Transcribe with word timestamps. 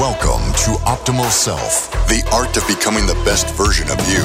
Welcome 0.00 0.52
to 0.54 0.70
Optimal 0.86 1.30
Self, 1.30 1.88
the 2.08 2.28
art 2.32 2.56
of 2.56 2.66
becoming 2.66 3.06
the 3.06 3.14
best 3.24 3.48
version 3.54 3.88
of 3.88 4.00
you. 4.08 4.24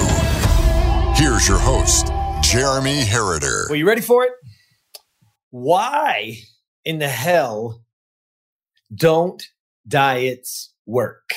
Here's 1.13 1.47
your 1.47 1.59
host, 1.59 2.07
Jeremy 2.41 3.03
Herriter. 3.03 3.69
Well, 3.69 3.75
you 3.75 3.87
ready 3.87 4.01
for 4.01 4.23
it? 4.23 4.31
Why 5.51 6.39
in 6.83 6.97
the 6.97 7.07
hell 7.07 7.83
don't 8.91 9.47
diets 9.87 10.73
work? 10.87 11.35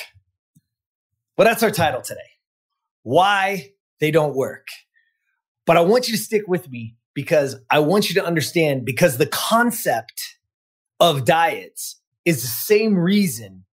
Well, 1.37 1.45
that's 1.45 1.61
our 1.61 1.69
title 1.69 2.01
today. 2.01 2.21
Why 3.03 3.73
they 3.99 4.09
don't 4.09 4.35
work. 4.35 4.65
But 5.67 5.77
I 5.77 5.81
want 5.81 6.07
you 6.07 6.17
to 6.17 6.19
stick 6.19 6.47
with 6.47 6.71
me 6.71 6.95
because 7.13 7.57
I 7.69 7.81
want 7.81 8.09
you 8.09 8.15
to 8.15 8.25
understand 8.25 8.83
because 8.83 9.17
the 9.17 9.27
concept 9.27 10.37
of 10.99 11.23
diets 11.23 12.01
is 12.25 12.41
the 12.41 12.47
same 12.47 12.97
reason 12.97 13.65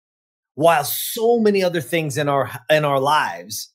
while 0.61 0.83
so 0.83 1.39
many 1.39 1.63
other 1.63 1.81
things 1.81 2.17
in 2.17 2.29
our 2.29 2.51
in 2.69 2.85
our 2.85 2.99
lives 2.99 3.73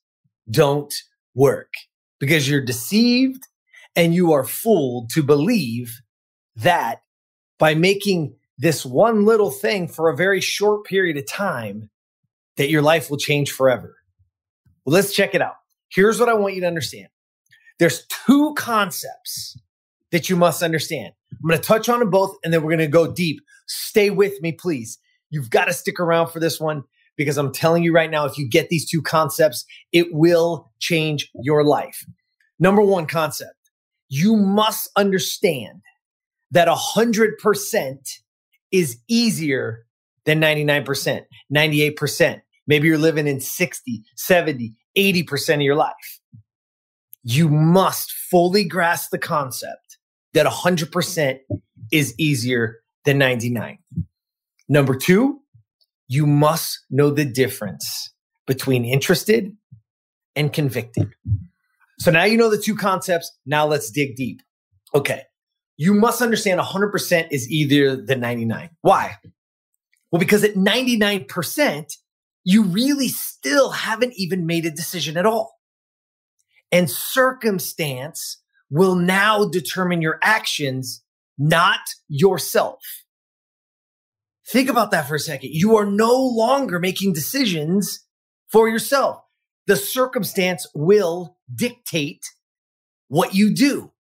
don't 0.51 0.95
work 1.35 1.73
because 2.21 2.49
you're 2.49 2.65
deceived 2.65 3.47
and 3.95 4.15
you 4.15 4.33
are 4.33 4.45
fooled 4.45 5.11
to 5.11 5.23
believe 5.23 6.01
that 6.55 7.03
by 7.59 7.75
making 7.75 8.35
this 8.59 8.87
one 8.87 9.25
little 9.25 9.51
thing 9.51 9.89
for 9.89 10.09
a 10.09 10.17
very 10.17 10.41
short 10.41 10.87
period 10.87 11.17
of 11.17 11.27
time 11.27 11.91
that 12.57 12.71
your 12.71 12.83
life 12.83 13.11
will 13.11 13.19
change 13.19 13.53
forever. 13.53 13.97
Well, 14.85 14.95
let's 14.95 15.15
check 15.15 15.35
it 15.35 15.43
out. 15.43 15.57
Here's 15.89 16.19
what 16.19 16.29
I 16.29 16.35
want 16.35 16.55
you 16.55 16.63
to 16.63 16.67
understand. 16.67 17.09
There's 17.79 18.07
two 18.07 18.55
concepts 18.55 19.59
that 20.11 20.31
you 20.31 20.37
must 20.37 20.63
understand. 20.63 21.13
I'm 21.33 21.49
going 21.49 21.61
to 21.61 21.67
touch 21.67 21.89
on 21.89 21.99
them 21.99 22.11
both 22.11 22.37
and 22.45 22.53
then 22.53 22.63
we're 22.63 22.71
going 22.71 22.79
to 22.79 22.87
go 22.87 23.13
deep. 23.13 23.41
Stay 23.67 24.09
with 24.11 24.41
me, 24.41 24.53
please. 24.53 24.99
You've 25.31 25.51
got 25.51 25.67
to 25.67 25.73
stick 25.73 26.01
around 26.01 26.29
for 26.29 26.41
this 26.41 26.61
one 26.61 26.85
because 27.17 27.37
I'm 27.37 27.53
telling 27.53 27.83
you 27.83 27.93
right 27.93 28.11
now, 28.11 28.27
if 28.27 28.39
you 28.39 28.49
get 28.49 28.69
these 28.69 28.89
two 28.89 29.03
concepts, 29.03 29.65
it 29.93 30.13
will 30.13 30.71
change 30.79 31.31
your 31.35 31.65
life. 31.65 32.05
Number 32.59 32.83
one 32.83 33.07
concept 33.07 33.53
you 34.09 34.37
must 34.37 34.89
understand 34.97 35.83
that 36.53 36.69
100% 36.69 37.97
is 38.71 38.99
easier 39.09 39.87
than 40.25 40.41
99%, 40.41 41.23
98%. 41.55 42.41
Maybe 42.67 42.89
you're 42.89 42.99
living 42.99 43.27
in 43.27 43.41
60, 43.41 44.03
70, 44.17 44.75
80% 44.97 45.55
of 45.55 45.61
your 45.63 45.75
life. 45.75 46.21
You 47.23 47.49
must 47.49 48.13
fully 48.13 48.65
grasp 48.65 49.11
the 49.11 49.19
concept 49.19 49.99
that 50.35 50.47
100% 50.47 51.39
is 51.91 52.15
easier 52.19 52.79
than 53.05 53.19
99. 53.19 53.79
Number 54.69 54.95
two, 54.95 55.41
you 56.09 56.27
must 56.27 56.79
know 56.91 57.11
the 57.11 57.25
difference 57.25 58.13
between 58.47 58.85
interested 58.85 59.57
and 60.35 60.53
convicted. 60.53 61.15
So 61.99 62.11
now 62.11 62.25
you 62.25 62.37
know 62.37 62.51
the 62.51 62.61
two 62.61 62.77
concepts. 62.77 63.33
Now 63.47 63.67
let's 63.67 63.91
dig 63.91 64.17
deep. 64.17 64.43
Okay. 64.95 65.23
You 65.77 65.95
must 65.95 66.23
understand 66.23 66.61
100% 66.61 67.29
is 67.31 67.51
either 67.51 67.97
the 67.97 68.17
99. 68.17 68.71
Why? 68.83 69.17
Well, 70.11 70.21
because 70.21 70.45
at 70.45 70.55
99%, 70.55 71.93
you 72.45 72.63
really 72.63 73.09
still 73.09 73.71
haven't 73.71 74.15
even 74.17 74.47
made 74.47 74.65
a 74.65 74.71
decision 74.71 75.17
at 75.17 75.27
all. 75.27 75.55
And 76.71 76.89
circumstance 76.89 78.41
will 78.71 78.95
now 78.95 79.49
determine 79.49 80.01
your 80.01 80.19
actions, 80.23 81.03
not 81.39 81.81
yourself. 82.09 82.79
Think 84.51 84.69
about 84.69 84.93
that 84.93 85.09
for 85.09 85.17
a 85.17 85.21
second. 85.21 85.51
You 85.53 85.77
are 85.77 85.87
no 85.87 86.15
longer 86.15 86.79
making 86.79 87.13
decisions 87.13 88.05
for 88.51 88.69
yourself. 88.69 89.21
The 89.67 89.77
circumstance 89.77 90.67
will 90.75 91.37
dictate 91.53 92.25
what 93.09 93.35
you 93.35 93.53
do 93.53 93.93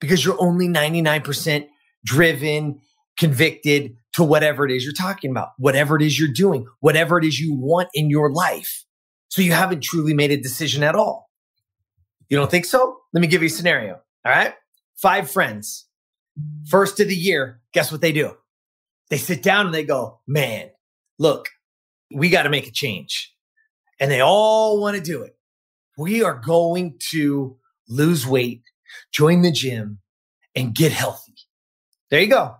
because 0.00 0.24
you're 0.24 0.40
only 0.40 0.66
99% 0.66 1.66
driven, 2.04 2.80
convicted 3.18 3.96
to 4.14 4.24
whatever 4.24 4.64
it 4.64 4.72
is 4.72 4.84
you're 4.84 4.94
talking 4.94 5.30
about, 5.30 5.50
whatever 5.58 5.96
it 5.96 6.02
is 6.02 6.18
you're 6.18 6.32
doing, 6.32 6.66
whatever 6.80 7.18
it 7.18 7.24
is 7.24 7.38
you 7.38 7.54
want 7.54 7.88
in 7.92 8.08
your 8.08 8.32
life. 8.32 8.84
So 9.28 9.42
you 9.42 9.52
haven't 9.52 9.82
truly 9.82 10.14
made 10.14 10.30
a 10.30 10.36
decision 10.36 10.82
at 10.82 10.94
all. 10.94 11.30
You 12.28 12.38
don't 12.38 12.50
think 12.50 12.64
so? 12.64 12.96
Let 13.12 13.20
me 13.20 13.26
give 13.26 13.42
you 13.42 13.46
a 13.46 13.50
scenario. 13.50 14.00
All 14.24 14.32
right. 14.32 14.54
Five 14.96 15.30
friends. 15.30 15.86
First 16.68 17.00
of 17.00 17.08
the 17.08 17.14
year, 17.14 17.60
guess 17.72 17.92
what 17.92 18.00
they 18.00 18.12
do? 18.12 18.36
They 19.10 19.18
sit 19.18 19.42
down 19.42 19.66
and 19.66 19.74
they 19.74 19.84
go, 19.84 20.20
man, 20.26 20.70
look, 21.18 21.48
we 22.14 22.30
got 22.30 22.44
to 22.44 22.50
make 22.50 22.66
a 22.66 22.72
change. 22.72 23.34
And 23.98 24.10
they 24.10 24.20
all 24.20 24.80
want 24.80 24.96
to 24.96 25.02
do 25.02 25.22
it. 25.22 25.36
We 25.98 26.22
are 26.22 26.40
going 26.40 26.98
to 27.10 27.58
lose 27.88 28.26
weight, 28.26 28.62
join 29.12 29.42
the 29.42 29.52
gym, 29.52 29.98
and 30.54 30.74
get 30.74 30.92
healthy. 30.92 31.34
There 32.10 32.20
you 32.20 32.28
go. 32.28 32.54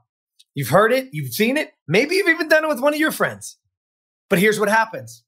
You've 0.54 0.68
heard 0.68 0.92
it, 0.92 1.08
you've 1.12 1.32
seen 1.32 1.56
it. 1.56 1.70
Maybe 1.88 2.16
you've 2.16 2.28
even 2.28 2.48
done 2.48 2.64
it 2.64 2.68
with 2.68 2.80
one 2.80 2.92
of 2.92 3.00
your 3.00 3.12
friends. 3.12 3.56
But 4.28 4.40
here's 4.40 4.60
what 4.60 4.68
happens 4.68 5.24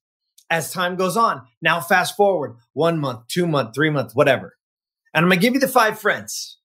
as 0.50 0.70
time 0.70 0.96
goes 0.96 1.16
on. 1.16 1.42
Now, 1.62 1.80
fast 1.80 2.16
forward 2.16 2.56
one 2.74 2.98
month, 2.98 3.28
two 3.28 3.46
month, 3.46 3.74
three 3.74 3.90
months, 3.90 4.14
whatever. 4.14 4.56
And 5.14 5.24
I'm 5.24 5.30
going 5.30 5.40
to 5.40 5.46
give 5.46 5.54
you 5.54 5.60
the 5.60 5.68
five 5.68 5.98
friends. 5.98 6.58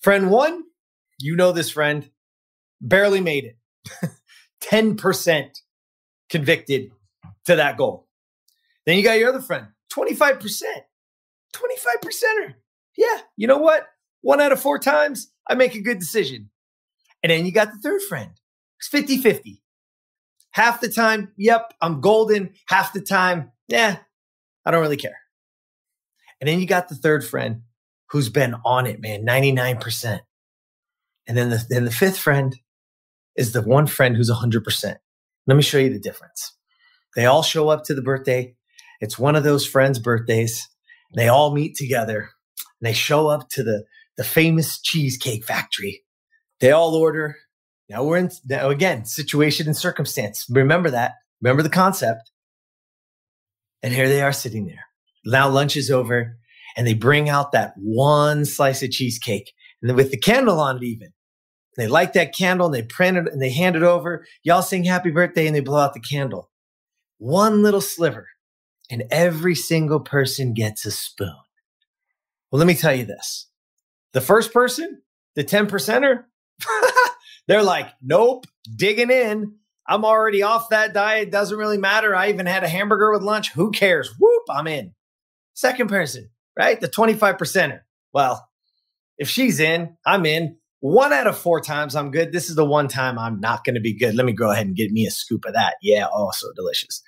Friend 0.00 0.30
one, 0.30 0.62
you 1.18 1.36
know 1.36 1.52
this 1.52 1.70
friend, 1.70 2.08
barely 2.80 3.20
made 3.20 3.44
it. 3.44 3.56
10% 4.62 5.50
convicted 6.28 6.90
to 7.46 7.56
that 7.56 7.76
goal. 7.76 8.06
Then 8.86 8.96
you 8.96 9.04
got 9.04 9.18
your 9.18 9.28
other 9.28 9.40
friend, 9.40 9.68
25%. 9.92 10.62
25%er. 11.54 12.56
Yeah, 12.96 13.18
you 13.36 13.46
know 13.46 13.58
what? 13.58 13.86
One 14.20 14.40
out 14.40 14.52
of 14.52 14.60
four 14.60 14.78
times, 14.78 15.30
I 15.48 15.54
make 15.54 15.74
a 15.74 15.80
good 15.80 15.98
decision. 15.98 16.50
And 17.22 17.30
then 17.30 17.46
you 17.46 17.52
got 17.52 17.72
the 17.72 17.78
third 17.78 18.02
friend. 18.02 18.30
It's 18.78 18.88
50 18.88 19.18
50. 19.18 19.62
Half 20.50 20.80
the 20.80 20.88
time, 20.88 21.32
yep, 21.36 21.72
I'm 21.80 22.00
golden. 22.00 22.54
Half 22.66 22.92
the 22.92 23.00
time, 23.00 23.52
yeah, 23.68 23.98
I 24.64 24.70
don't 24.70 24.80
really 24.82 24.96
care. 24.96 25.18
And 26.40 26.48
then 26.48 26.60
you 26.60 26.66
got 26.66 26.88
the 26.88 26.94
third 26.94 27.24
friend 27.24 27.62
who's 28.10 28.28
been 28.28 28.54
on 28.64 28.86
it, 28.86 29.00
man, 29.00 29.24
99%. 29.24 30.20
And 31.26 31.36
then 31.36 31.50
the, 31.50 31.64
then 31.68 31.84
the 31.84 31.90
fifth 31.90 32.18
friend 32.18 32.56
is 33.38 33.52
the 33.52 33.62
one 33.62 33.86
friend 33.86 34.16
who's 34.16 34.30
100%. 34.30 34.96
Let 35.46 35.56
me 35.56 35.62
show 35.62 35.78
you 35.78 35.90
the 35.90 36.00
difference. 36.00 36.52
They 37.16 37.24
all 37.24 37.42
show 37.42 37.68
up 37.68 37.84
to 37.84 37.94
the 37.94 38.02
birthday. 38.02 38.54
It's 39.00 39.18
one 39.18 39.36
of 39.36 39.44
those 39.44 39.66
friends' 39.66 39.98
birthdays. 39.98 40.68
They 41.14 41.28
all 41.28 41.54
meet 41.54 41.76
together. 41.76 42.30
And 42.80 42.88
they 42.88 42.92
show 42.92 43.28
up 43.28 43.48
to 43.50 43.62
the, 43.62 43.84
the 44.16 44.24
famous 44.24 44.80
cheesecake 44.80 45.44
factory. 45.44 46.02
They 46.60 46.72
all 46.72 46.94
order. 46.94 47.36
Now 47.88 48.04
we're 48.04 48.18
in, 48.18 48.30
now 48.46 48.68
again, 48.68 49.06
situation 49.06 49.66
and 49.66 49.76
circumstance. 49.76 50.44
Remember 50.50 50.90
that. 50.90 51.14
Remember 51.40 51.62
the 51.62 51.70
concept. 51.70 52.30
And 53.82 53.94
here 53.94 54.08
they 54.08 54.20
are 54.20 54.32
sitting 54.32 54.66
there. 54.66 54.84
Now 55.24 55.48
lunch 55.48 55.76
is 55.76 55.90
over 55.90 56.36
and 56.76 56.86
they 56.86 56.94
bring 56.94 57.28
out 57.28 57.52
that 57.52 57.72
one 57.76 58.44
slice 58.44 58.82
of 58.82 58.90
cheesecake 58.90 59.52
and 59.80 59.94
with 59.96 60.10
the 60.10 60.18
candle 60.18 60.58
on 60.60 60.76
it 60.78 60.82
even. 60.82 61.12
They 61.78 61.86
light 61.86 62.14
that 62.14 62.34
candle 62.34 62.66
and 62.66 62.74
they 62.74 62.82
print 62.82 63.16
it 63.16 63.32
and 63.32 63.40
they 63.40 63.50
hand 63.50 63.76
it 63.76 63.84
over. 63.84 64.26
Y'all 64.42 64.62
sing 64.62 64.82
happy 64.82 65.10
birthday 65.10 65.46
and 65.46 65.54
they 65.54 65.60
blow 65.60 65.78
out 65.78 65.94
the 65.94 66.00
candle. 66.00 66.50
One 67.18 67.62
little 67.62 67.80
sliver 67.80 68.26
and 68.90 69.04
every 69.12 69.54
single 69.54 70.00
person 70.00 70.54
gets 70.54 70.84
a 70.84 70.90
spoon. 70.90 71.36
Well, 72.50 72.58
let 72.58 72.66
me 72.66 72.74
tell 72.74 72.94
you 72.94 73.04
this. 73.04 73.46
The 74.12 74.20
first 74.20 74.52
person, 74.52 75.02
the 75.36 75.44
10 75.44 75.68
percenter, 75.68 76.24
they're 77.46 77.62
like, 77.62 77.90
nope, 78.02 78.46
digging 78.74 79.10
in. 79.10 79.54
I'm 79.86 80.04
already 80.04 80.42
off 80.42 80.70
that 80.70 80.92
diet. 80.92 81.30
Doesn't 81.30 81.56
really 81.56 81.78
matter. 81.78 82.14
I 82.14 82.30
even 82.30 82.46
had 82.46 82.64
a 82.64 82.68
hamburger 82.68 83.12
with 83.12 83.22
lunch. 83.22 83.52
Who 83.52 83.70
cares? 83.70 84.12
Whoop, 84.18 84.42
I'm 84.50 84.66
in. 84.66 84.94
Second 85.54 85.88
person, 85.88 86.30
right? 86.58 86.80
The 86.80 86.88
25 86.88 87.36
percenter. 87.36 87.82
Well, 88.12 88.48
if 89.16 89.28
she's 89.28 89.60
in, 89.60 89.96
I'm 90.04 90.26
in. 90.26 90.57
One 90.80 91.12
out 91.12 91.26
of 91.26 91.36
four 91.36 91.60
times 91.60 91.96
I'm 91.96 92.10
good. 92.10 92.32
This 92.32 92.48
is 92.48 92.56
the 92.56 92.64
one 92.64 92.88
time 92.88 93.18
I'm 93.18 93.40
not 93.40 93.64
going 93.64 93.74
to 93.74 93.80
be 93.80 93.96
good. 93.96 94.14
Let 94.14 94.26
me 94.26 94.32
go 94.32 94.50
ahead 94.50 94.66
and 94.66 94.76
get 94.76 94.92
me 94.92 95.06
a 95.06 95.10
scoop 95.10 95.44
of 95.44 95.54
that. 95.54 95.74
Yeah, 95.82 96.06
oh, 96.12 96.30
so 96.32 96.52
delicious. 96.54 97.02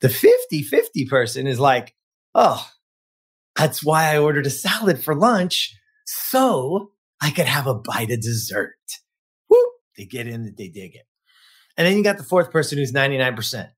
The 0.00 0.08
50 0.08 0.62
50 0.62 1.06
person 1.06 1.46
is 1.46 1.60
like, 1.60 1.94
oh, 2.34 2.68
that's 3.56 3.84
why 3.84 4.12
I 4.12 4.18
ordered 4.18 4.46
a 4.46 4.50
salad 4.50 5.02
for 5.02 5.14
lunch 5.14 5.76
so 6.04 6.90
I 7.22 7.30
could 7.30 7.46
have 7.46 7.66
a 7.66 7.74
bite 7.74 8.10
of 8.10 8.20
dessert. 8.20 8.74
Whoop, 9.48 9.70
they 9.96 10.06
get 10.06 10.26
in, 10.26 10.54
they 10.56 10.68
dig 10.68 10.96
it. 10.96 11.06
And 11.76 11.86
then 11.86 11.96
you 11.96 12.02
got 12.02 12.18
the 12.18 12.24
fourth 12.24 12.50
person 12.50 12.78
who's 12.78 12.92
99%. 12.92 13.70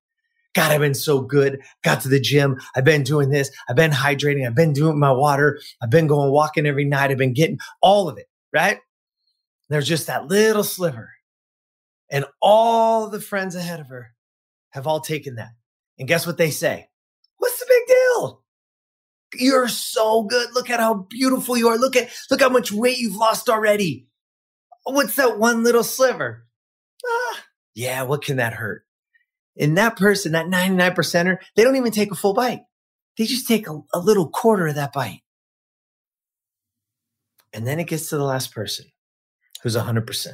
God, 0.54 0.70
I've 0.70 0.80
been 0.80 0.94
so 0.94 1.20
good. 1.20 1.60
Got 1.82 2.02
to 2.02 2.08
the 2.08 2.20
gym. 2.20 2.60
I've 2.76 2.84
been 2.84 3.02
doing 3.02 3.30
this. 3.30 3.50
I've 3.68 3.76
been 3.76 3.90
hydrating. 3.90 4.46
I've 4.46 4.54
been 4.54 4.72
doing 4.72 4.98
my 4.98 5.12
water. 5.12 5.58
I've 5.82 5.90
been 5.90 6.06
going 6.06 6.30
walking 6.30 6.66
every 6.66 6.84
night. 6.84 7.10
I've 7.10 7.18
been 7.18 7.32
getting 7.32 7.58
all 7.80 8.08
of 8.08 8.18
it, 8.18 8.26
right? 8.52 8.78
There's 9.72 9.88
just 9.88 10.08
that 10.08 10.28
little 10.28 10.64
sliver. 10.64 11.14
And 12.10 12.26
all 12.42 13.08
the 13.08 13.22
friends 13.22 13.56
ahead 13.56 13.80
of 13.80 13.88
her 13.88 14.12
have 14.70 14.86
all 14.86 15.00
taken 15.00 15.36
that. 15.36 15.52
And 15.98 16.06
guess 16.06 16.26
what 16.26 16.36
they 16.36 16.50
say? 16.50 16.90
What's 17.38 17.58
the 17.58 17.64
big 17.66 17.86
deal? 17.86 18.42
You're 19.34 19.68
so 19.68 20.24
good. 20.24 20.50
Look 20.52 20.68
at 20.68 20.78
how 20.78 21.06
beautiful 21.08 21.56
you 21.56 21.68
are. 21.68 21.78
Look 21.78 21.96
at 21.96 22.10
look 22.30 22.42
how 22.42 22.50
much 22.50 22.70
weight 22.70 22.98
you've 22.98 23.16
lost 23.16 23.48
already. 23.48 24.08
What's 24.84 25.16
that 25.16 25.38
one 25.38 25.64
little 25.64 25.84
sliver? 25.84 26.46
Ah, 27.06 27.40
yeah, 27.74 28.02
what 28.02 28.22
can 28.22 28.36
that 28.36 28.52
hurt? 28.52 28.84
And 29.58 29.78
that 29.78 29.96
person, 29.96 30.32
that 30.32 30.50
99 30.50 30.94
percenter, 30.94 31.38
they 31.56 31.64
don't 31.64 31.76
even 31.76 31.92
take 31.92 32.12
a 32.12 32.14
full 32.14 32.34
bite. 32.34 32.60
They 33.16 33.24
just 33.24 33.48
take 33.48 33.66
a, 33.68 33.80
a 33.94 33.98
little 33.98 34.28
quarter 34.28 34.66
of 34.66 34.74
that 34.74 34.92
bite. 34.92 35.22
And 37.54 37.66
then 37.66 37.80
it 37.80 37.86
gets 37.86 38.10
to 38.10 38.18
the 38.18 38.24
last 38.24 38.52
person 38.52 38.91
who's 39.62 39.76
100%. 39.76 40.26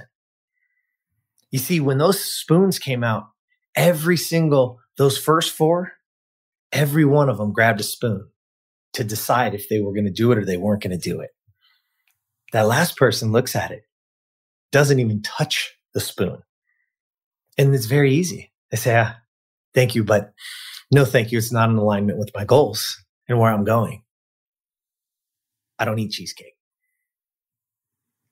You 1.51 1.59
see, 1.59 1.81
when 1.81 1.99
those 1.99 2.23
spoons 2.23 2.79
came 2.79 3.03
out, 3.03 3.29
every 3.75 4.17
single, 4.17 4.81
those 4.97 5.17
first 5.17 5.55
four, 5.55 5.93
every 6.73 7.05
one 7.05 7.29
of 7.29 7.39
them 7.39 7.53
grabbed 7.53 7.81
a 7.81 7.85
spoon 7.85 8.29
to 8.95 9.05
decide 9.05 9.55
if 9.55 9.69
they 9.69 9.81
were 9.81 9.93
going 9.93 10.05
to 10.05 10.11
do 10.11 10.33
it 10.33 10.39
or 10.39 10.45
they 10.45 10.57
weren't 10.57 10.83
going 10.83 10.99
to 10.99 11.11
do 11.11 11.21
it. 11.21 11.31
That 12.53 12.67
last 12.67 12.97
person 12.97 13.33
looks 13.33 13.55
at 13.55 13.71
it, 13.71 13.83
doesn't 14.73 14.99
even 14.99 15.23
touch 15.23 15.75
the 15.95 16.01
spoon. 16.01 16.39
And 17.57 17.75
it's 17.75 17.87
very 17.87 18.15
easy. 18.15 18.53
They 18.71 18.77
say, 18.77 18.97
ah, 18.97 19.17
thank 19.75 19.95
you, 19.95 20.05
but 20.05 20.33
no, 20.91 21.05
thank 21.05 21.33
you. 21.33 21.39
It's 21.39 21.53
not 21.53 21.71
in 21.71 21.77
alignment 21.77 22.19
with 22.19 22.31
my 22.35 22.45
goals 22.45 22.97
and 23.29 23.39
where 23.39 23.53
I'm 23.53 23.65
going. 23.65 24.03
I 25.79 25.85
don't 25.85 25.99
eat 25.99 26.13
cheesecake. 26.13 26.55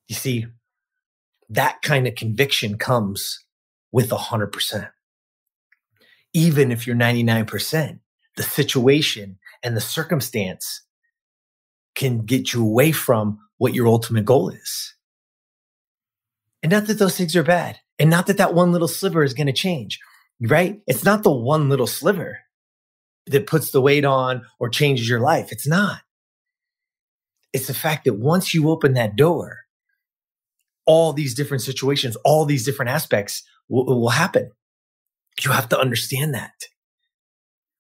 You 0.09 0.15
see, 0.15 0.47
that 1.49 1.83
kind 1.83 2.07
of 2.07 2.15
conviction 2.15 2.79
comes 2.79 3.45
with 3.93 4.11
100%. 4.11 4.91
Even 6.33 6.71
if 6.71 6.87
you're 6.87 6.97
99%, 6.97 8.01
the 8.37 8.43
situation 8.43 9.39
and 9.63 9.77
the 9.77 9.81
circumstance 9.81 10.83
can 11.95 12.25
get 12.27 12.53
you 12.53 12.63
away 12.63 12.93
from 12.93 13.39
what 13.59 13.75
your 13.75 13.87
ultimate 13.87 14.25
goal 14.25 14.51
is. 14.51 14.95
And 16.63 16.71
not 16.71 16.87
that 16.87 16.99
those 16.99 17.17
things 17.17 17.35
are 17.37 17.43
bad, 17.43 17.79
and 17.99 18.11
not 18.11 18.27
that 18.27 18.39
that 18.39 18.55
one 18.55 18.73
little 18.73 18.89
sliver 18.89 19.23
is 19.23 19.35
going 19.35 19.47
to 19.47 19.53
change, 19.53 19.99
right? 20.41 20.81
It's 20.87 21.05
not 21.05 21.23
the 21.23 21.31
one 21.31 21.69
little 21.69 21.87
sliver 21.87 22.41
that 23.27 23.47
puts 23.47 23.71
the 23.71 23.81
weight 23.81 24.05
on 24.05 24.45
or 24.59 24.69
changes 24.69 25.09
your 25.09 25.21
life. 25.21 25.53
It's 25.53 25.67
not. 25.67 26.01
It's 27.53 27.69
the 27.69 27.75
fact 27.75 28.05
that 28.05 28.15
once 28.15 28.53
you 28.53 28.69
open 28.69 28.95
that 28.95 29.17
door, 29.17 29.66
all 30.87 31.13
these 31.13 31.35
different 31.35 31.63
situations, 31.63 32.17
all 32.25 32.45
these 32.45 32.65
different 32.65 32.91
aspects 32.91 33.43
will, 33.69 33.85
will 33.87 34.11
happen. 34.11 34.51
You 35.45 35.51
have 35.51 35.69
to 35.71 35.79
understand 35.79 36.35
that. 36.35 36.55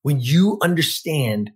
When 0.02 0.20
you 0.20 0.58
understand 0.62 1.52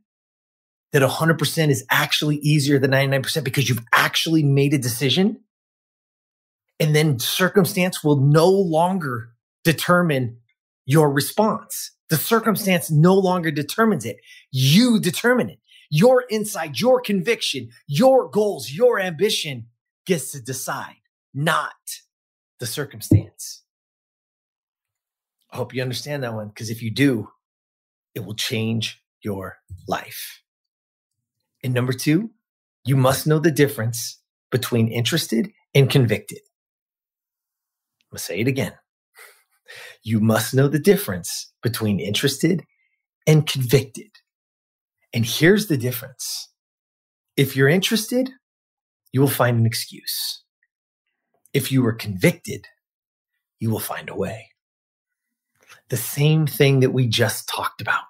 that 0.92 1.02
100% 1.02 1.68
is 1.68 1.84
actually 1.90 2.36
easier 2.36 2.78
than 2.78 2.90
99% 2.90 3.44
because 3.44 3.68
you've 3.68 3.84
actually 3.92 4.42
made 4.42 4.74
a 4.74 4.78
decision, 4.78 5.40
and 6.80 6.96
then 6.96 7.18
circumstance 7.18 8.02
will 8.02 8.16
no 8.16 8.48
longer 8.48 9.30
determine 9.62 10.38
your 10.86 11.12
response. 11.12 11.92
The 12.08 12.16
circumstance 12.16 12.90
no 12.90 13.14
longer 13.14 13.50
determines 13.50 14.04
it. 14.04 14.16
You 14.50 14.98
determine 14.98 15.50
it. 15.50 15.58
Your 15.90 16.24
insight, 16.30 16.80
your 16.80 17.00
conviction, 17.00 17.68
your 17.86 18.28
goals, 18.28 18.70
your 18.70 18.98
ambition 18.98 19.66
gets 20.06 20.32
to 20.32 20.40
decide 20.40 20.99
not 21.34 21.72
the 22.58 22.66
circumstance. 22.66 23.62
I 25.52 25.56
hope 25.56 25.74
you 25.74 25.82
understand 25.82 26.22
that 26.22 26.34
one 26.34 26.48
because 26.48 26.70
if 26.70 26.82
you 26.82 26.90
do, 26.90 27.28
it 28.14 28.24
will 28.24 28.34
change 28.34 29.02
your 29.22 29.58
life. 29.88 30.42
And 31.62 31.74
number 31.74 31.92
two, 31.92 32.30
you 32.84 32.96
must 32.96 33.26
know 33.26 33.38
the 33.38 33.50
difference 33.50 34.20
between 34.50 34.88
interested 34.88 35.50
and 35.74 35.90
convicted. 35.90 36.38
I'm 38.00 38.14
going 38.14 38.18
to 38.18 38.24
say 38.24 38.40
it 38.40 38.48
again. 38.48 38.72
You 40.02 40.18
must 40.18 40.54
know 40.54 40.66
the 40.66 40.80
difference 40.80 41.52
between 41.62 42.00
interested 42.00 42.64
and 43.26 43.46
convicted. 43.46 44.10
And 45.12 45.26
here's 45.26 45.66
the 45.66 45.76
difference. 45.76 46.48
If 47.36 47.54
you're 47.54 47.68
interested, 47.68 48.30
you 49.12 49.20
will 49.20 49.28
find 49.28 49.58
an 49.58 49.66
excuse 49.66 50.42
if 51.52 51.72
you 51.72 51.82
were 51.82 51.92
convicted, 51.92 52.66
you 53.58 53.70
will 53.70 53.80
find 53.80 54.08
a 54.08 54.16
way. 54.16 54.50
The 55.88 55.96
same 55.96 56.46
thing 56.46 56.80
that 56.80 56.92
we 56.92 57.06
just 57.06 57.48
talked 57.48 57.80
about, 57.80 58.04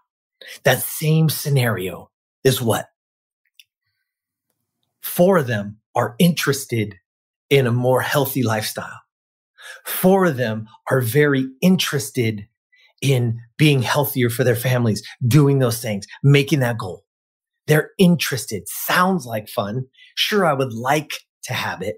that 0.65 0.83
same 0.83 1.29
scenario 1.29 2.11
is 2.45 2.61
what? 2.61 2.89
Four 5.01 5.39
of 5.39 5.47
them 5.47 5.79
are 5.95 6.15
interested 6.19 6.97
in 7.49 7.67
a 7.67 7.73
more 7.73 8.01
healthy 8.01 8.43
lifestyle. 8.43 9.01
Four 9.85 10.27
of 10.27 10.37
them 10.37 10.69
are 10.91 11.01
very 11.01 11.47
interested 11.61 12.47
in 13.03 13.41
being 13.57 13.83
healthier 13.83 14.29
for 14.31 14.45
their 14.45 14.57
families, 14.57 15.03
doing 15.27 15.59
those 15.59 15.81
things, 15.81 16.07
making 16.23 16.61
that 16.61 16.79
goal. 16.79 17.05
They're 17.67 17.91
interested. 17.99 18.65
Sounds 18.67 19.27
like 19.27 19.49
fun. 19.49 19.87
Sure, 20.15 20.45
I 20.45 20.53
would 20.53 20.73
like 20.73 21.13
to 21.45 21.55
have 21.55 21.83
it, 21.83 21.97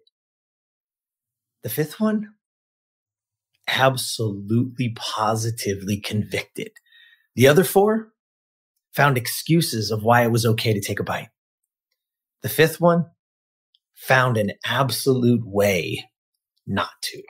the 1.62 1.68
fifth 1.68 2.00
one, 2.00 2.34
absolutely 3.68 4.90
positively 4.96 5.98
convicted. 5.98 6.72
The 7.34 7.48
other 7.48 7.64
four 7.64 8.12
found 8.92 9.16
excuses 9.16 9.90
of 9.90 10.02
why 10.02 10.24
it 10.24 10.30
was 10.30 10.44
okay 10.44 10.72
to 10.72 10.80
take 10.80 11.00
a 11.00 11.04
bite. 11.04 11.28
The 12.42 12.48
fifth 12.48 12.80
one 12.80 13.06
found 13.94 14.36
an 14.36 14.52
absolute 14.66 15.46
way 15.46 16.10
not 16.66 16.90
to. 17.02 17.22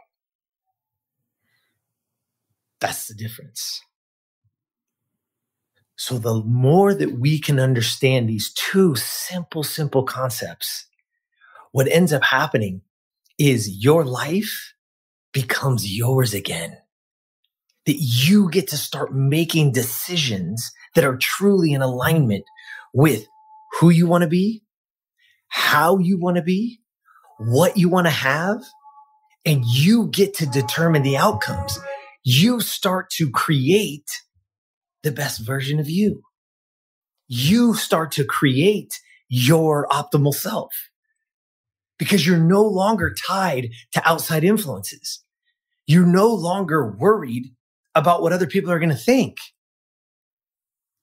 That's 2.80 3.06
the 3.06 3.14
difference. 3.14 3.80
So 5.96 6.18
the 6.18 6.42
more 6.42 6.94
that 6.94 7.18
we 7.18 7.38
can 7.38 7.60
understand 7.60 8.28
these 8.28 8.52
two 8.54 8.96
simple, 8.96 9.62
simple 9.62 10.02
concepts, 10.02 10.86
what 11.70 11.86
ends 11.86 12.12
up 12.12 12.24
happening 12.24 12.82
is 13.42 13.82
your 13.82 14.04
life 14.04 14.72
becomes 15.32 15.96
yours 15.96 16.32
again. 16.32 16.76
That 17.86 17.96
you 17.98 18.48
get 18.50 18.68
to 18.68 18.76
start 18.76 19.12
making 19.12 19.72
decisions 19.72 20.70
that 20.94 21.04
are 21.04 21.16
truly 21.16 21.72
in 21.72 21.82
alignment 21.82 22.44
with 22.94 23.26
who 23.80 23.90
you 23.90 24.06
want 24.06 24.22
to 24.22 24.28
be, 24.28 24.62
how 25.48 25.98
you 25.98 26.18
want 26.20 26.36
to 26.36 26.42
be, 26.42 26.80
what 27.38 27.76
you 27.76 27.88
want 27.88 28.06
to 28.06 28.12
have, 28.12 28.62
and 29.44 29.64
you 29.64 30.06
get 30.08 30.34
to 30.34 30.46
determine 30.46 31.02
the 31.02 31.16
outcomes. 31.16 31.76
You 32.22 32.60
start 32.60 33.10
to 33.16 33.28
create 33.30 34.08
the 35.02 35.10
best 35.10 35.40
version 35.40 35.80
of 35.80 35.90
you. 35.90 36.22
You 37.26 37.74
start 37.74 38.12
to 38.12 38.24
create 38.24 39.00
your 39.28 39.88
optimal 39.88 40.34
self 40.34 40.72
because 42.02 42.26
you're 42.26 42.36
no 42.36 42.64
longer 42.64 43.14
tied 43.14 43.68
to 43.92 44.02
outside 44.04 44.42
influences. 44.42 45.22
You're 45.86 46.04
no 46.04 46.34
longer 46.34 46.96
worried 46.98 47.54
about 47.94 48.22
what 48.22 48.32
other 48.32 48.48
people 48.48 48.72
are 48.72 48.80
going 48.80 48.88
to 48.88 48.96
think. 48.96 49.36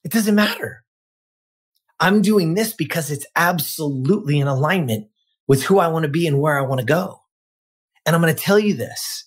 It 0.03 0.12
doesn't 0.12 0.36
matter. 0.36 0.84
I'm 2.01 2.22
doing 2.22 2.53
this 2.53 2.74
because 2.74 3.12
it's 3.12 3.25
absolutely 3.34 4.41
in 4.41 4.48
alignment 4.50 5.08
with 5.48 5.63
who 5.63 5.79
I 5.79 5.88
want 5.88 6.03
to 6.03 6.10
be 6.10 6.27
and 6.27 6.41
where 6.41 6.60
I 6.60 6.63
want 6.63 6.82
to 6.82 6.86
go. 6.86 7.22
And 8.06 8.13
I'm 8.13 8.22
going 8.22 8.36
to 8.36 8.41
tell 8.41 8.60
you 8.60 8.74
this. 8.74 9.24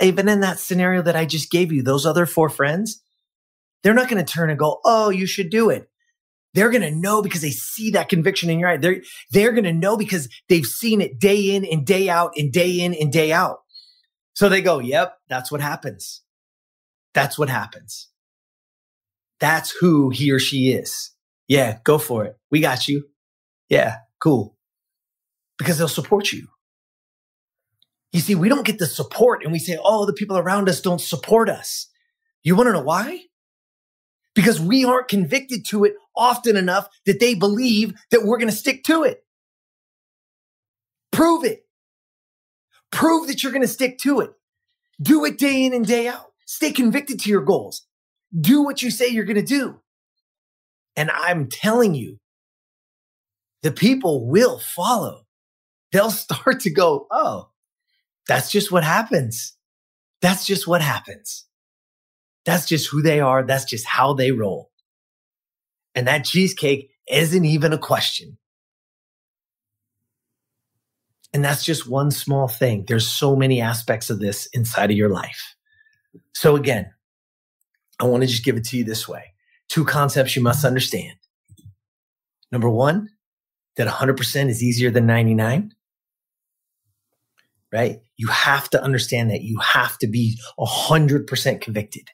Even 0.00 0.28
in 0.28 0.40
that 0.40 0.58
scenario 0.58 1.02
that 1.02 1.14
I 1.14 1.24
just 1.24 1.52
gave 1.52 1.70
you, 1.70 1.84
those 1.84 2.04
other 2.04 2.26
four 2.26 2.48
friends, 2.48 3.00
they're 3.84 3.94
not 3.94 4.08
going 4.08 4.24
to 4.24 4.32
turn 4.32 4.50
and 4.50 4.58
go, 4.58 4.80
Oh, 4.84 5.10
you 5.10 5.26
should 5.26 5.50
do 5.50 5.70
it 5.70 5.88
they're 6.54 6.70
going 6.70 6.82
to 6.82 6.90
know 6.90 7.22
because 7.22 7.40
they 7.40 7.50
see 7.50 7.90
that 7.92 8.08
conviction 8.08 8.50
in 8.50 8.58
your 8.58 8.68
eye. 8.68 8.76
They're, 8.76 9.02
they're 9.30 9.52
going 9.52 9.64
to 9.64 9.72
know 9.72 9.96
because 9.96 10.28
they've 10.48 10.66
seen 10.66 11.00
it 11.00 11.18
day 11.18 11.54
in 11.54 11.64
and 11.64 11.86
day 11.86 12.08
out 12.08 12.32
and 12.36 12.52
day 12.52 12.80
in 12.80 12.94
and 12.94 13.12
day 13.12 13.32
out. 13.32 13.60
So 14.34 14.48
they 14.48 14.62
go, 14.62 14.78
yep, 14.78 15.16
that's 15.28 15.50
what 15.50 15.60
happens. 15.60 16.22
That's 17.14 17.38
what 17.38 17.48
happens. 17.48 18.08
That's 19.40 19.74
who 19.80 20.10
he 20.10 20.30
or 20.30 20.38
she 20.38 20.72
is. 20.72 21.10
Yeah, 21.48 21.78
go 21.84 21.98
for 21.98 22.24
it. 22.24 22.36
We 22.50 22.60
got 22.60 22.88
you. 22.88 23.08
Yeah, 23.68 23.96
cool. 24.22 24.56
Because 25.58 25.78
they'll 25.78 25.88
support 25.88 26.32
you. 26.32 26.48
You 28.12 28.20
see, 28.20 28.34
we 28.34 28.48
don't 28.48 28.66
get 28.66 28.78
the 28.78 28.86
support 28.86 29.42
and 29.42 29.52
we 29.52 29.58
say, 29.58 29.78
oh, 29.82 30.06
the 30.06 30.12
people 30.12 30.36
around 30.36 30.68
us 30.68 30.80
don't 30.80 31.00
support 31.00 31.48
us. 31.48 31.88
You 32.42 32.54
want 32.54 32.68
to 32.68 32.72
know 32.72 32.82
why? 32.82 33.20
Because 34.34 34.60
we 34.60 34.84
aren't 34.84 35.08
convicted 35.08 35.64
to 35.66 35.84
it 35.84 35.94
often 36.16 36.56
enough 36.56 36.88
that 37.06 37.20
they 37.20 37.34
believe 37.34 37.94
that 38.10 38.24
we're 38.24 38.38
going 38.38 38.50
to 38.50 38.56
stick 38.56 38.84
to 38.84 39.02
it. 39.04 39.24
Prove 41.10 41.44
it. 41.44 41.66
Prove 42.90 43.28
that 43.28 43.42
you're 43.42 43.52
going 43.52 43.62
to 43.62 43.68
stick 43.68 43.98
to 43.98 44.20
it. 44.20 44.32
Do 45.00 45.24
it 45.24 45.38
day 45.38 45.64
in 45.64 45.74
and 45.74 45.86
day 45.86 46.08
out. 46.08 46.32
Stay 46.46 46.72
convicted 46.72 47.20
to 47.20 47.30
your 47.30 47.42
goals. 47.42 47.86
do 48.40 48.62
what 48.62 48.82
you 48.82 48.90
say 48.90 49.08
you're 49.08 49.24
going 49.24 49.36
to 49.36 49.42
do. 49.42 49.80
And 50.96 51.10
I'm 51.10 51.48
telling 51.48 51.94
you, 51.94 52.18
the 53.62 53.72
people 53.72 54.26
will 54.28 54.58
follow. 54.58 55.26
They'll 55.92 56.10
start 56.10 56.60
to 56.60 56.70
go, 56.70 57.06
oh, 57.10 57.50
that's 58.28 58.50
just 58.50 58.72
what 58.72 58.84
happens. 58.84 59.56
That's 60.20 60.46
just 60.46 60.66
what 60.66 60.82
happens. 60.82 61.46
That's 62.44 62.66
just 62.66 62.90
who 62.90 63.02
they 63.02 63.20
are. 63.20 63.44
That's 63.44 63.64
just 63.64 63.86
how 63.86 64.14
they 64.14 64.32
roll. 64.32 64.70
And 65.94 66.06
that 66.06 66.24
cheesecake 66.24 66.90
isn't 67.08 67.44
even 67.44 67.72
a 67.72 67.78
question. 67.78 68.38
And 71.34 71.44
that's 71.44 71.64
just 71.64 71.88
one 71.88 72.10
small 72.10 72.48
thing. 72.48 72.84
There's 72.86 73.06
so 73.06 73.34
many 73.34 73.60
aspects 73.60 74.10
of 74.10 74.20
this 74.20 74.46
inside 74.52 74.90
of 74.90 74.96
your 74.96 75.08
life. 75.08 75.54
So 76.34 76.56
again, 76.56 76.92
I 77.98 78.04
want 78.04 78.22
to 78.22 78.26
just 78.26 78.44
give 78.44 78.56
it 78.56 78.64
to 78.64 78.76
you 78.76 78.84
this 78.84 79.08
way. 79.08 79.32
Two 79.68 79.84
concepts 79.84 80.36
you 80.36 80.42
must 80.42 80.64
understand. 80.64 81.14
Number 82.50 82.68
one, 82.68 83.08
that 83.76 83.88
100% 83.88 84.48
is 84.48 84.62
easier 84.62 84.90
than 84.90 85.06
99. 85.06 85.72
Right? 87.72 88.02
You 88.18 88.28
have 88.28 88.68
to 88.70 88.82
understand 88.82 89.30
that 89.30 89.40
you 89.40 89.58
have 89.60 89.96
to 89.98 90.06
be 90.06 90.38
100% 90.58 91.60
convicted. 91.62 92.10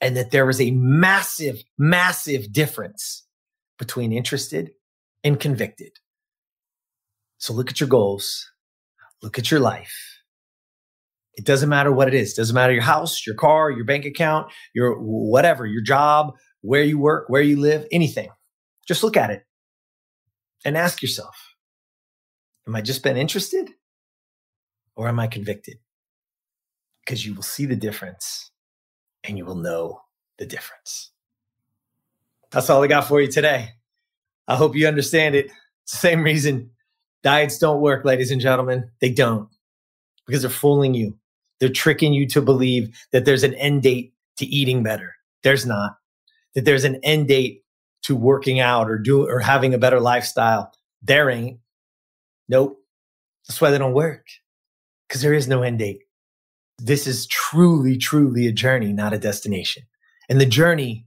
And 0.00 0.16
that 0.16 0.30
there 0.30 0.48
is 0.50 0.60
a 0.60 0.70
massive, 0.72 1.62
massive 1.78 2.52
difference 2.52 3.26
between 3.78 4.12
interested 4.12 4.72
and 5.22 5.40
convicted. 5.40 5.92
So 7.38 7.52
look 7.52 7.70
at 7.70 7.80
your 7.80 7.88
goals, 7.88 8.50
look 9.22 9.38
at 9.38 9.50
your 9.50 9.60
life. 9.60 10.20
It 11.36 11.44
doesn't 11.44 11.68
matter 11.68 11.90
what 11.90 12.08
it 12.08 12.14
is. 12.14 12.32
It 12.32 12.36
doesn't 12.36 12.54
matter 12.54 12.72
your 12.72 12.82
house, 12.82 13.26
your 13.26 13.34
car, 13.34 13.70
your 13.70 13.84
bank 13.84 14.04
account, 14.04 14.52
your 14.74 14.96
whatever, 15.00 15.66
your 15.66 15.82
job, 15.82 16.34
where 16.60 16.84
you 16.84 16.98
work, 16.98 17.28
where 17.28 17.42
you 17.42 17.60
live, 17.60 17.86
anything. 17.90 18.28
Just 18.86 19.02
look 19.02 19.16
at 19.16 19.30
it 19.30 19.42
and 20.64 20.76
ask 20.76 21.02
yourself, 21.02 21.54
am 22.66 22.76
I 22.76 22.82
just 22.82 23.02
been 23.02 23.16
interested 23.16 23.70
or 24.94 25.08
am 25.08 25.18
I 25.18 25.26
convicted? 25.26 25.78
Because 27.04 27.26
you 27.26 27.34
will 27.34 27.42
see 27.42 27.66
the 27.66 27.76
difference 27.76 28.50
and 29.24 29.36
you 29.36 29.44
will 29.44 29.56
know 29.56 30.02
the 30.38 30.46
difference. 30.46 31.10
That's 32.50 32.70
all 32.70 32.82
I 32.82 32.86
got 32.86 33.08
for 33.08 33.20
you 33.20 33.30
today. 33.30 33.70
I 34.46 34.56
hope 34.56 34.76
you 34.76 34.86
understand 34.86 35.34
it. 35.34 35.50
Same 35.86 36.22
reason 36.22 36.70
Diets 37.24 37.58
don't 37.58 37.80
work, 37.80 38.04
ladies 38.04 38.30
and 38.30 38.40
gentlemen. 38.40 38.90
They 39.00 39.08
don't 39.08 39.48
because 40.26 40.42
they're 40.42 40.50
fooling 40.50 40.92
you. 40.92 41.18
They're 41.58 41.70
tricking 41.70 42.12
you 42.12 42.28
to 42.28 42.42
believe 42.42 42.94
that 43.12 43.24
there's 43.24 43.42
an 43.42 43.54
end 43.54 43.82
date 43.82 44.12
to 44.36 44.46
eating 44.46 44.82
better. 44.82 45.14
There's 45.42 45.64
not. 45.64 45.96
That 46.54 46.66
there's 46.66 46.84
an 46.84 47.00
end 47.02 47.28
date 47.28 47.64
to 48.02 48.14
working 48.14 48.60
out 48.60 48.90
or 48.90 48.98
do 48.98 49.26
or 49.26 49.40
having 49.40 49.72
a 49.72 49.78
better 49.78 50.00
lifestyle. 50.00 50.70
There 51.02 51.30
ain't. 51.30 51.60
Nope. 52.48 52.78
That's 53.48 53.60
why 53.60 53.70
they 53.70 53.78
don't 53.78 53.94
work. 53.94 54.26
Because 55.08 55.22
there 55.22 55.32
is 55.32 55.48
no 55.48 55.62
end 55.62 55.78
date. 55.78 56.02
This 56.84 57.06
is 57.06 57.26
truly, 57.28 57.96
truly 57.96 58.46
a 58.46 58.52
journey, 58.52 58.92
not 58.92 59.14
a 59.14 59.18
destination. 59.18 59.84
And 60.28 60.38
the 60.38 60.44
journey 60.44 61.06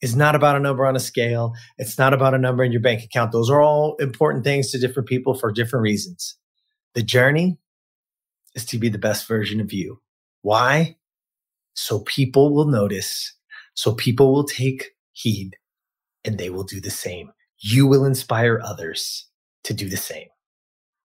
is 0.00 0.16
not 0.16 0.34
about 0.34 0.56
a 0.56 0.58
number 0.58 0.84
on 0.84 0.96
a 0.96 1.00
scale. 1.00 1.52
It's 1.78 1.96
not 1.96 2.12
about 2.12 2.34
a 2.34 2.38
number 2.38 2.64
in 2.64 2.72
your 2.72 2.80
bank 2.80 3.04
account. 3.04 3.30
Those 3.30 3.48
are 3.48 3.62
all 3.62 3.94
important 4.00 4.42
things 4.42 4.72
to 4.72 4.80
different 4.80 5.08
people 5.08 5.34
for 5.34 5.52
different 5.52 5.84
reasons. 5.84 6.36
The 6.94 7.04
journey 7.04 7.56
is 8.56 8.64
to 8.64 8.78
be 8.78 8.88
the 8.88 8.98
best 8.98 9.28
version 9.28 9.60
of 9.60 9.72
you. 9.72 10.00
Why? 10.40 10.96
So 11.74 12.00
people 12.00 12.52
will 12.52 12.66
notice, 12.66 13.32
so 13.74 13.94
people 13.94 14.32
will 14.32 14.44
take 14.44 14.90
heed 15.12 15.52
and 16.24 16.36
they 16.36 16.50
will 16.50 16.64
do 16.64 16.80
the 16.80 16.90
same. 16.90 17.30
You 17.60 17.86
will 17.86 18.04
inspire 18.04 18.60
others 18.60 19.28
to 19.62 19.72
do 19.72 19.88
the 19.88 19.96
same. 19.96 20.31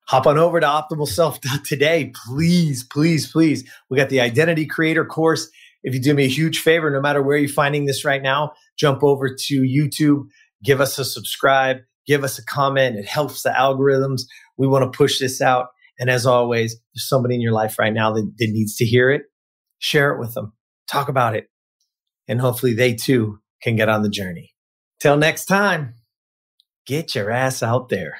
Hop 0.08 0.26
on 0.26 0.38
over 0.38 0.60
to 0.60 0.66
optimalself.today. 0.66 2.14
Please, 2.26 2.84
please, 2.84 3.30
please. 3.30 3.70
We 3.90 3.98
got 3.98 4.10
the 4.10 4.22
identity 4.22 4.66
creator 4.66 5.04
course. 5.06 5.50
If 5.84 5.94
you 5.94 6.02
do 6.02 6.14
me 6.14 6.24
a 6.24 6.30
huge 6.30 6.60
favor, 6.60 6.90
no 6.90 7.02
matter 7.02 7.22
where 7.22 7.38
you're 7.38 7.50
finding 7.50 7.86
this 7.86 8.06
right 8.06 8.22
now, 8.22 8.54
jump 8.78 9.04
over 9.04 9.30
to 9.30 9.62
YouTube, 9.62 10.24
give 10.64 10.80
us 10.80 10.98
a 10.98 11.04
subscribe, 11.04 11.78
give 12.06 12.24
us 12.24 12.40
a 12.40 12.46
comment. 12.46 12.98
It 12.98 13.06
helps 13.06 13.44
the 13.44 13.50
algorithms. 13.50 14.22
We 14.58 14.68
want 14.68 14.92
to 14.92 14.98
push 14.98 15.20
this 15.20 15.42
out. 15.42 15.68
And 16.00 16.10
as 16.10 16.26
always, 16.26 16.74
there's 16.94 17.08
somebody 17.10 17.36
in 17.36 17.42
your 17.42 17.54
life 17.54 17.78
right 17.78 17.94
now 17.94 18.14
that, 18.14 18.32
that 18.38 18.50
needs 18.50 18.78
to 18.78 18.86
hear 18.86 19.12
it. 19.12 19.24
Share 19.80 20.14
it 20.14 20.20
with 20.20 20.34
them. 20.34 20.54
Talk 20.90 21.10
about 21.10 21.36
it. 21.36 21.50
And 22.30 22.40
hopefully 22.40 22.74
they 22.74 22.94
too 22.94 23.40
can 23.62 23.76
get 23.76 23.90
on 23.90 24.04
the 24.04 24.10
journey. 24.10 24.54
Till 25.02 25.18
next 25.18 25.46
time, 25.46 25.96
get 26.86 27.14
your 27.14 27.30
ass 27.30 27.62
out 27.62 27.90
there 27.90 28.20